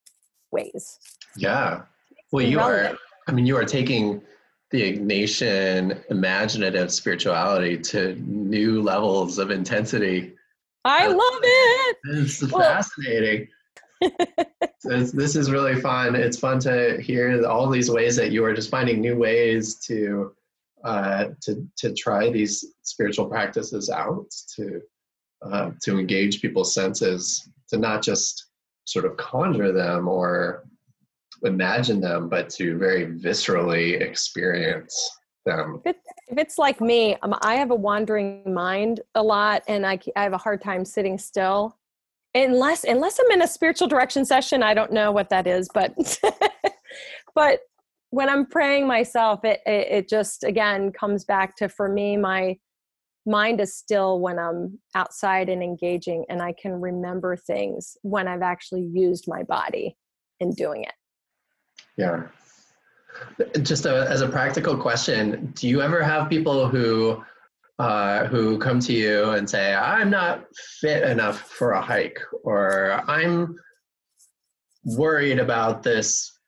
[0.53, 1.01] ways.
[1.37, 1.83] Yeah.
[2.31, 2.95] Well you relevant.
[2.95, 4.23] are i mean you are taking
[4.73, 10.33] the Ignatian imaginative spirituality to new levels of intensity.
[10.85, 11.97] I love it.
[12.05, 13.49] It's well, fascinating.
[14.85, 16.17] this is really fun.
[16.17, 20.35] It's fun to hear all these ways that you are just finding new ways to
[20.85, 24.81] uh, to to try these spiritual practices out to
[25.43, 28.47] uh, to engage people's senses to not just
[28.85, 30.65] sort of conjure them or
[31.45, 35.11] imagine them, but to very viscerally experience
[35.45, 35.81] them.
[35.85, 35.97] If,
[36.29, 40.23] if it's like me, um, I have a wandering mind a lot, and I, I
[40.23, 41.77] have a hard time sitting still.
[42.35, 45.95] Unless unless I'm in a spiritual direction session, I don't know what that is, but
[47.35, 47.61] but
[48.09, 52.57] when I'm praying myself, it, it it just again comes back to for me my
[53.27, 58.43] mind is still when I'm outside and engaging, and I can remember things when I've
[58.43, 59.97] actually used my body
[60.41, 60.95] in doing it.
[61.97, 62.25] Yeah.
[63.63, 67.23] Just a, as a practical question, do you ever have people who
[67.79, 70.45] uh, who come to you and say, "I'm not
[70.81, 73.57] fit enough for a hike," or "I'm
[74.85, 76.39] worried about this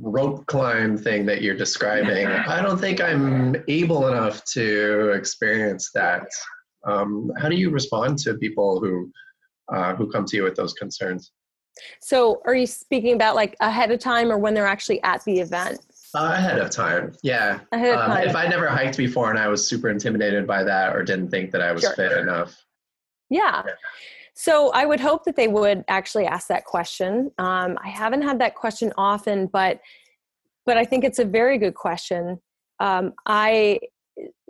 [0.00, 2.26] rope climb thing that you're describing.
[2.56, 6.28] I don't think I'm able enough to experience that."
[6.86, 9.10] Um, how do you respond to people who
[9.74, 11.32] uh, who come to you with those concerns?
[12.00, 15.40] So, are you speaking about like ahead of time or when they're actually at the
[15.40, 15.80] event?
[16.14, 17.60] Uh, ahead of time, yeah.
[17.72, 18.28] Ahead of um, time.
[18.28, 21.50] if I never hiked before and I was super intimidated by that or didn't think
[21.50, 21.94] that I was sure.
[21.94, 22.56] fit enough.
[23.28, 23.62] Yeah.
[23.66, 23.72] yeah.
[24.34, 27.30] So I would hope that they would actually ask that question.
[27.38, 29.80] Um, I haven't had that question often, but
[30.64, 32.40] but I think it's a very good question.
[32.80, 33.80] Um, I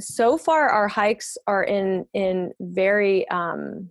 [0.01, 3.91] so far our hikes are in in very um,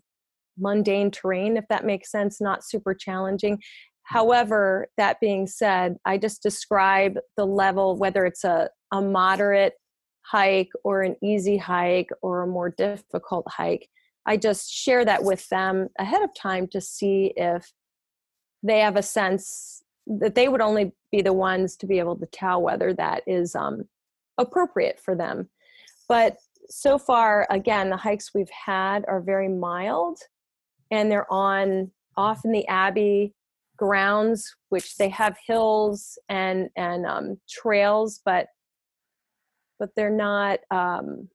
[0.58, 3.60] mundane terrain, if that makes sense, not super challenging.
[4.04, 9.74] However, that being said, I just describe the level, whether it's a, a moderate
[10.22, 13.90] hike or an easy hike or a more difficult hike.
[14.26, 17.72] I just share that with them ahead of time to see if
[18.64, 22.26] they have a sense that they would only be the ones to be able to
[22.28, 23.84] tell whether that is um,
[24.38, 25.50] appropriate for them.
[26.08, 26.38] But
[26.70, 30.20] so far, again, the hikes we've had are very mild
[30.92, 33.34] and they're on off in the Abbey
[33.78, 38.48] grounds, which they have hills and, and um, trails, but
[39.78, 41.28] but they're not um,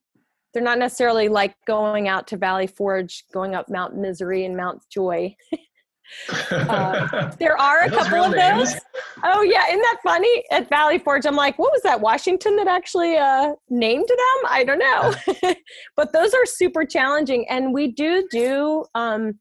[0.52, 4.82] they're not necessarily like going out to Valley Forge, going up Mount Misery and Mount
[4.90, 5.34] Joy.
[6.50, 8.72] uh, there are a couple of names?
[8.72, 8.80] those.
[9.24, 10.44] Oh yeah, isn't that funny?
[10.50, 12.00] At Valley Forge, I'm like, what was that?
[12.00, 14.50] Washington that actually uh, named them?
[14.50, 15.54] I don't know.
[15.96, 19.38] but those are super challenging, and we do do um,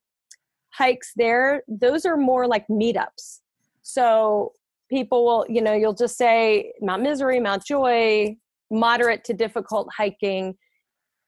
[0.72, 1.64] hikes there.
[1.68, 3.40] Those are more like meetups.
[3.82, 4.54] So
[4.90, 8.38] people will, you know, you'll just say Mount Misery, Mount Joy,
[8.72, 10.56] moderate to difficult hiking.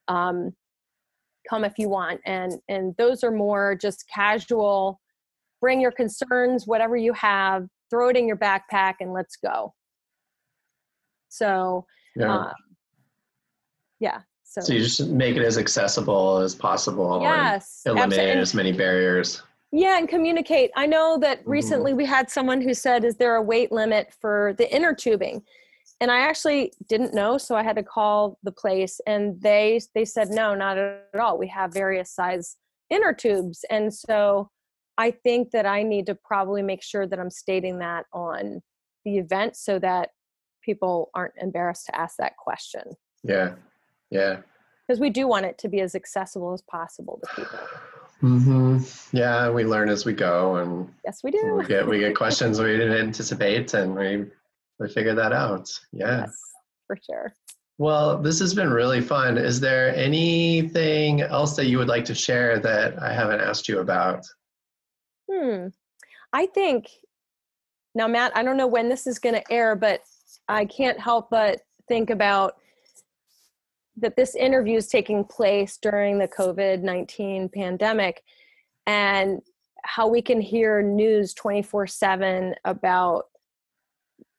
[0.08, 0.52] Um,
[1.50, 5.01] come if you want, and and those are more just casual
[5.62, 9.74] bring your concerns, whatever you have, throw it in your backpack, and let's go.
[11.30, 11.86] So,
[12.16, 12.38] yeah.
[12.38, 12.52] Um,
[14.00, 14.22] yeah.
[14.44, 17.20] So, so you just make it as accessible as possible.
[17.22, 17.84] Yes.
[17.86, 18.42] eliminate absolutely.
[18.42, 19.44] as many barriers.
[19.72, 20.72] Yeah, and communicate.
[20.76, 21.52] I know that mm-hmm.
[21.52, 25.44] recently we had someone who said, "Is there a weight limit for the inner tubing?"
[26.02, 30.04] And I actually didn't know, so I had to call the place, and they they
[30.04, 31.38] said, "No, not at all.
[31.38, 32.58] We have various size
[32.90, 34.50] inner tubes." And so
[34.98, 38.62] I think that I need to probably make sure that I'm stating that on
[39.06, 40.10] the event so that
[40.64, 42.84] people aren't embarrassed to ask that question.
[43.24, 43.56] Yeah.
[44.10, 44.42] Yeah.
[44.88, 47.60] Because we do want it to be as accessible as possible to people.
[48.22, 49.18] Mm-hmm.
[49.18, 51.56] Yeah, we learn as we go, and yes, we do.
[51.56, 54.26] We get we get questions we didn't anticipate, and we
[54.80, 55.72] we figure that out.
[55.92, 56.38] Yeah, yes,
[56.86, 57.34] for sure.
[57.80, 59.40] Well, this has been really fun.
[59.40, 63.80] Is there anything else that you would like to share that I haven't asked you
[63.80, 64.24] about?
[65.32, 65.68] Hmm.
[66.34, 66.88] I think
[67.94, 70.02] now, Matt, I don't know when this is going to air, but
[70.48, 72.56] I can't help but think about
[73.98, 78.24] that this interview is taking place during the COVID 19 pandemic
[78.88, 79.42] and
[79.84, 83.26] how we can hear news 24 7 about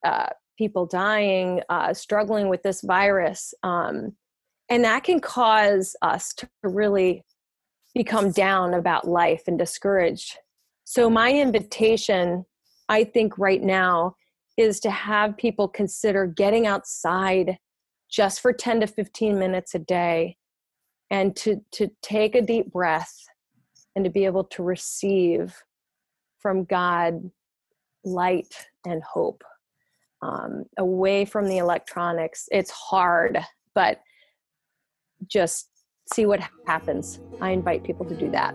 [0.05, 3.53] uh, people dying, uh, struggling with this virus.
[3.63, 4.17] Um,
[4.71, 7.25] and that can cause us to really
[7.95, 10.39] become down about life and discouraged
[10.93, 12.45] so, my invitation,
[12.87, 14.15] I think, right now
[14.59, 17.57] is to have people consider getting outside
[18.11, 20.37] just for 10 to 15 minutes a day
[21.11, 23.11] and to, to take a deep breath
[23.97, 25.55] and to be able to receive
[26.41, 27.31] from God
[28.05, 28.55] light
[28.87, 29.43] and hope
[30.21, 32.51] um, away from the electronics.
[32.53, 33.39] It's hard,
[33.75, 34.03] but
[35.27, 35.71] just
[36.13, 37.19] see what happens.
[37.41, 38.55] I invite people to do that.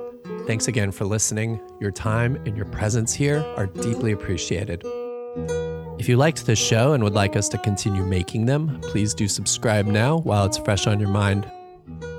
[0.47, 1.61] Thanks again for listening.
[1.79, 4.83] Your time and your presence here are deeply appreciated.
[5.99, 9.27] If you liked this show and would like us to continue making them, please do
[9.27, 11.49] subscribe now while it's fresh on your mind.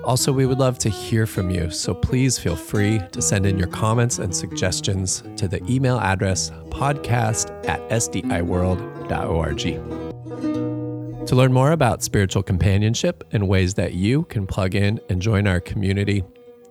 [0.04, 3.58] Also, we would love to hear from you, so please feel free to send in
[3.58, 9.58] your comments and suggestions to the email address podcast at sdiworld.org.
[11.26, 15.46] To learn more about spiritual companionship and ways that you can plug in and join
[15.46, 16.24] our community,